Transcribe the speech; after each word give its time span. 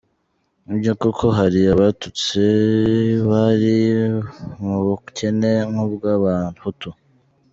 Ni 0.65 0.75
byo 0.79 0.93
koko 1.01 1.11
ko 1.19 1.27
hari 1.37 1.61
abatutsi 1.73 2.43
bari 3.29 3.77
mu 4.63 4.75
bukene 4.85 5.51
nk’ubw’abahutu. 5.69 6.89